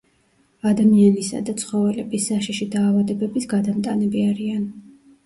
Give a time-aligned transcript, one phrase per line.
[0.67, 4.65] ადამიანისა და ცხოველების საშიში დაავადებების გადამტანები არიან.